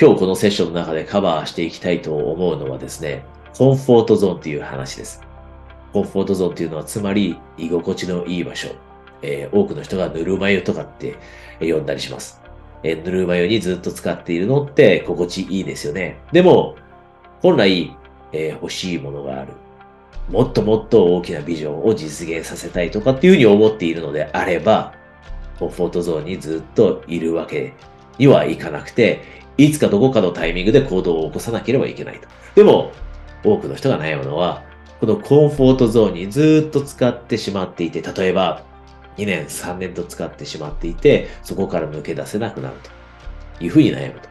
[0.00, 3.24] 今日このセッションの中でカバーしていきたいと思うのはですね、
[3.56, 5.20] コンフォートゾーンという話です。
[5.92, 8.68] コンフォートゾーンというのはつまり居心地のいい場所。
[9.22, 11.16] えー、多くの人がぬるま湯とかって
[11.58, 12.40] 呼んだりします。
[12.84, 16.20] えー、ぬるま湯にずっと使っているのって心地いいですよね。
[16.30, 16.76] でも、
[17.42, 17.92] 本来、
[18.30, 19.48] えー、欲しいものがある。
[20.30, 24.94] もっともっと大きなビジョンを実現させたいとかっていうふうに思っているのであれば、
[25.58, 27.72] コンフォートゾーンにずっといるわけ
[28.16, 32.28] にはいかなくて、いつかどこかのタイミングで行動を起こさなければいけないと。
[32.54, 32.92] でも、
[33.44, 34.62] 多くの人が悩むのは、
[35.00, 38.62] このコンフォートゾーンにずっと使ってしまっていて、例えば、
[39.16, 42.76] 2年、3年と使ってしまっていて、そこから抜け出せなくなる
[43.58, 44.28] というふうに悩むと。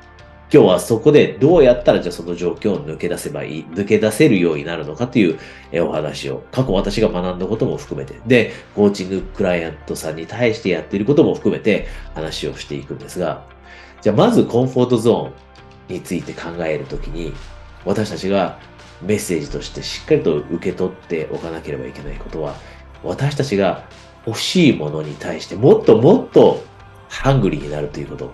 [0.50, 5.38] 今日はそこでどうやったらじゃあその状況を抜け出せばいい、抜け出せるようになるのかという
[5.86, 13.44] お話を、過去私が学んだことも含めて、で、コーチングクライアントさんに対してやっていることも含めて話をしていくんですが、
[14.08, 17.34] じゃあまずコンフォートゾーンについて考えるときに、
[17.84, 18.58] 私たちが
[19.02, 22.56] メッセージとしてしっかりと受け取っておかなければいけないことは、
[23.04, 23.84] 私たちが
[24.26, 26.64] 欲しいものに対してもっともっと
[27.10, 28.28] ハングリーになるということ。
[28.28, 28.34] こ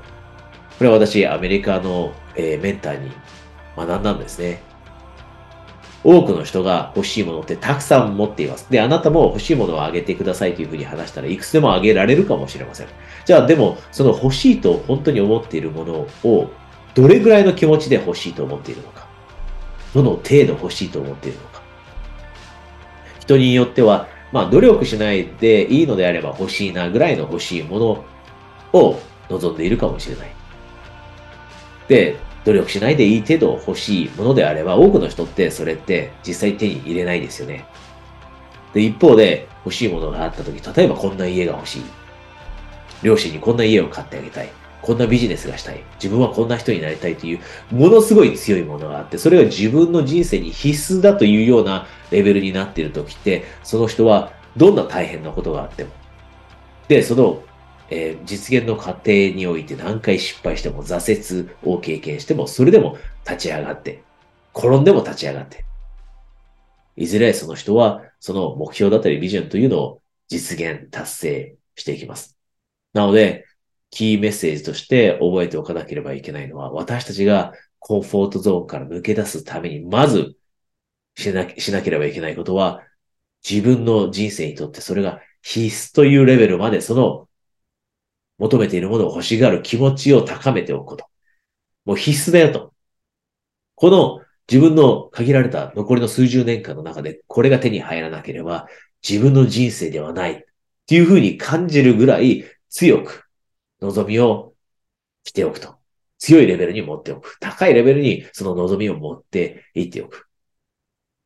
[0.83, 3.11] れは私、アメリカの、えー、メンターに
[3.75, 4.61] 学んだんですね。
[6.03, 8.67] 多くの人が欲しいものってたくさん持っています。
[8.69, 12.87] で、あなたも欲しいものをあげてくださいというふうに話したらいくつでもあげられるかもしれません。
[13.25, 16.51] じゃあでも、その欲しいと本当に思っているものを
[16.93, 19.07] どれぐらいの気持ちで欲しいと思っているのか。
[19.93, 21.61] どの程度欲しいと思っているのか。
[23.19, 28.03] 人によっては、まあ努力しないでいいのであれば欲しいなぐらいの欲しいもの
[28.73, 30.31] を望んでいるかもしれない。
[31.87, 37.65] で、努力しないでいい程度欲しいものであれば、多くの人ってそれって実際手に入れないですよね。
[38.73, 41.83] で、一方で欲しいものがあった時、例えばこんな家が欲しい。
[43.01, 44.49] 両親にこんな家を買ってあげたい。
[44.81, 45.81] こんなビジネスがしたい。
[45.95, 47.39] 自分はこんな人になりたいという、
[47.71, 55.91] ものすごい強いものがあって、それが自分の人生に必須だというようなレベルになっている時って、その人はどんな大変なことがあっても。
[56.89, 57.41] で、その
[57.89, 64.03] えー、実現の過程において何回失敗しても挫折を経験しても、それでも立ち上がって、
[64.55, 65.65] 転んでも立ち上がって、
[66.95, 72.37] いずれその人はその目標だったりビジョンというのを実現、達成していきます。
[72.93, 73.45] なので、
[73.89, 80.35] キーメッセージとして覚えておかなければいけないのは、私たちがコンフォートゾーンから抜け出すために、まず
[81.15, 82.81] しなしなければいけないことは、
[83.47, 87.27] 自分の人生にとってそれが必須というレベルまでその
[88.37, 91.05] 求めているものを欲しがる気持ちを高めておくこと。
[91.85, 92.73] もう必須だよと。
[93.75, 98.67] この自分の限られた残りの数十年間の中でこれが手に入らなければ
[99.07, 100.41] 自分の人生ではないっ
[100.85, 103.25] ていうふうに感じるぐらい強く
[103.81, 104.53] 望みを
[105.23, 105.75] しておくと。
[106.19, 107.37] 強いレベルに持っておく。
[107.41, 110.29] 高いレベルにその望みを持っていっておく。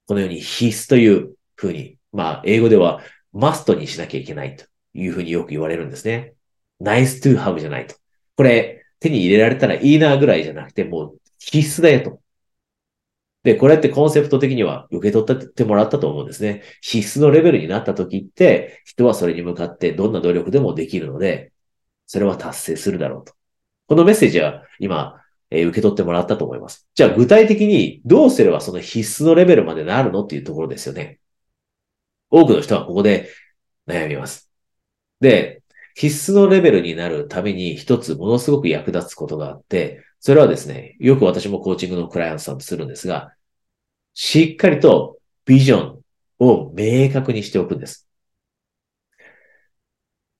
[0.07, 3.01] このように必須というふうに、まあ英語では
[3.31, 6.33] マストにしなきゃいけないというふうによく言われるんですね。
[6.79, 7.95] ナイストゥーハブじゃないと。
[8.35, 12.21] これ、手に入れられたらいいなぐらいじゃなくて、もう必須だよと。
[13.43, 16.63] で、これってコンセプト的には受け取ってもらったと思うんですね。
[16.81, 21.51] 必須のレベルになった時って、人はそれに向かってどんな努力でもできるので、
[22.07, 23.33] それは達成するだろうと。
[23.87, 26.87] このメッセージは今、えー、受け取ってもらったと思います。
[26.93, 31.19] じゃあ具体的にどうすればその必須のレベルまでなるのっていうところですよね。
[32.29, 33.29] 多くの人はここで
[33.87, 34.51] 悩みます。
[35.21, 35.63] で、
[35.97, 43.33] 必須のレベルになるために一つものすごく役立つことがあって、それはですね、よく私もコーチングのクライアントさんとするんですが、
[44.13, 46.01] しっかりとビジョン
[46.37, 48.07] を明確にしておくんです。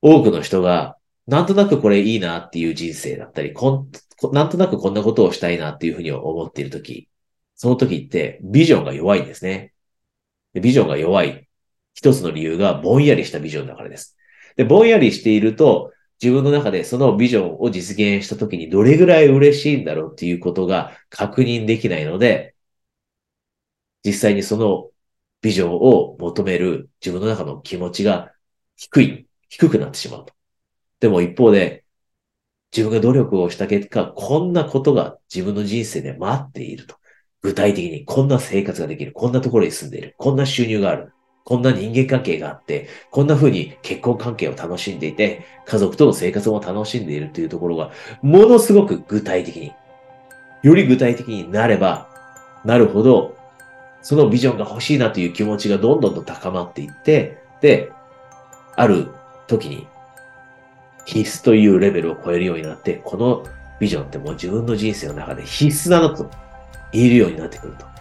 [0.04, 3.92] 多くの人が、なんとなくこれいいなっていう人生だったり、こん
[4.32, 7.10] なんとなくこんなことをしたいなっていうふうに思っているとき、
[7.56, 9.74] その時ってビジョンが弱いんですね。
[10.54, 11.50] ビジョンが弱い。
[11.96, 14.16] 一つの理由がぼんやりしたビジョンだからです。
[14.58, 22.56] で、ぼんやりしていると、自分の中でそのビジョンを実現した時にどれぐらい嬉しいんだろうっていうことが確認できないので、
[24.04, 24.90] 実際にその
[25.42, 28.34] ビジョンを求める自分の中の気持ちが
[28.76, 30.34] 低い、低くなってしまうと。
[31.00, 31.84] でも一方で、
[32.76, 36.96] 自分が努力をした結果、こんなことが自分の人生で待っていると。
[37.42, 39.14] 具体的にこんな生活ができる。
[39.14, 40.16] こんなところに住んでいる。
[40.18, 41.14] こんな収入がある。
[41.48, 47.92] こんな人間関係があって、こんな風に結婚関係を楽しんでいて、家族との生活も楽しんでいるというところが、
[48.22, 49.72] ものすごく具体的に、
[50.62, 52.10] より具体的になれば、
[52.66, 53.38] なるほど、
[54.02, 57.94] そのビジョンが欲しいなという気持ちがどんどんと高まっていって、で、
[58.76, 59.08] ある
[59.48, 59.88] 時に、
[61.06, 63.46] 必須というレベルを超えるようになって、この
[63.80, 66.30] ビジョンってもう自分の人生の中で必須だなと
[66.92, 67.97] 言えるようになってくると。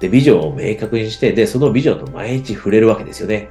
[0.00, 3.50] で、ビジョンを明確にして、で、そのビジョンと毎日触れるわけですよね。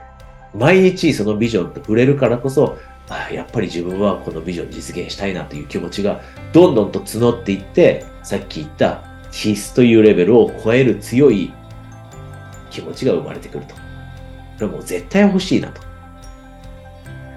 [0.56, 2.78] 毎日そのビジョンと触れるからこそ、
[3.10, 6.22] あやっぱり自分はこのビジョン実現したいなという気持ちが
[6.52, 11.54] どんどんと募っていって、さっき言った必須というレベルを超える強い
[12.70, 13.76] 気持ちが生まれてくると。
[13.76, 13.82] こ
[14.62, 15.82] れはもう絶対欲しいなと。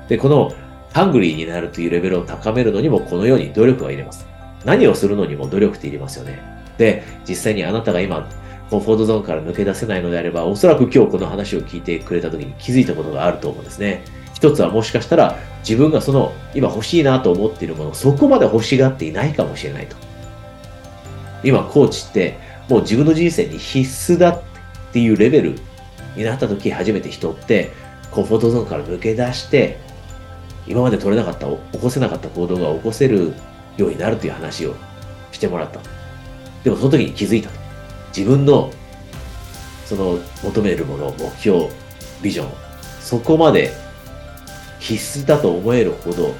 [0.09, 0.53] で、この
[0.93, 4.27] ハングリーになるというレベルを高めるのにもこのように努力がいれます。
[4.65, 6.41] 何をするのにも努力っていりますよね。
[6.79, 8.29] で、実際にあなたが今、
[8.71, 14.05] コンフォートゾーンから抜け出せないのであれば、おそらく今日この話を聞いてくれた時に気づいたことがあると思うんですね。
[14.33, 19.97] 一つはもしかしたら自分がその今欲しいなと思っているものをそこまで欲しがっていないかもしれないと。
[21.43, 22.39] 今コーチって
[22.69, 24.43] もう自分の人生に必須だっ
[24.93, 25.59] ていうレベル
[26.17, 27.73] になった時初めて人って
[28.11, 29.79] コンフォートゾーンから抜け出して
[30.67, 31.47] 今まで取れなかった、
[31.77, 33.35] 起こせなかった行動が起こせる
[33.77, 34.75] ようになるという話を
[35.33, 35.81] してもらった。
[36.63, 37.60] でもその時に気づいたと。
[38.17, 38.73] 自分の
[39.87, 41.69] その求めるもの、目標、
[42.23, 42.51] ビジョン、
[43.01, 43.73] そこまで
[44.79, 46.35] 必須だと思えるほど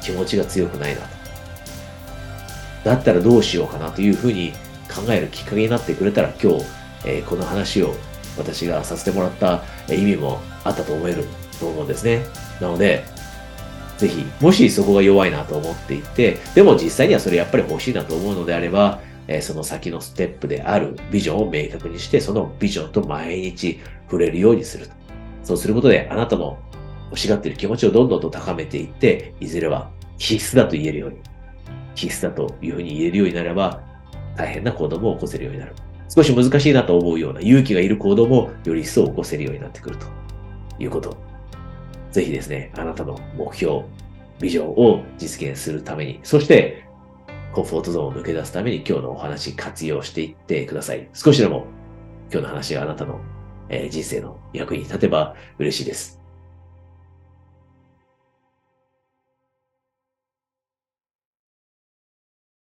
[0.00, 1.08] 気持ちが強くないなと。
[2.84, 4.52] だったらどうしようかなというふうに
[4.88, 6.64] 考えるきっかけになってくれたら今日、
[7.04, 7.94] えー、この話を
[8.36, 11.24] 私がさせてもらった意味もあったと思える
[11.60, 12.24] と思うんですね。
[12.60, 13.04] なので、
[13.98, 24.88] ぜひ、もしそこが弱いなと思っていて、でも実際にはそれやっぱり欲しいなと思うのであれば、えその先のステップであるビジョンを明確にして、そのビジョンと毎日触れるようにする。
[25.44, 26.58] そうすることで、あなたの
[27.10, 31.18] 欲しがっている気持ちをどんどんと高めていって、いずれは必須だと言えるように、
[31.94, 33.82] 必須だというふうに言えるようになれば、
[34.34, 35.74] 大変な行動も起こせるようになる。
[36.08, 40.06] 少し難しいなと思うような勇気がいる行動もより一層起こせるようになってくると
[40.78, 41.16] いうこと。
[42.10, 43.82] ぜひですね、あなたの目標、
[44.40, 46.87] ビジョンを実現するために、そして
[47.52, 51.08] コンフォートゾーンを抜け出すために今日のお話活用していってください。
[51.14, 51.66] 少しでも
[52.30, 53.20] 今日の話があなたの、
[53.68, 56.17] え人生の役に立てば嬉しいです。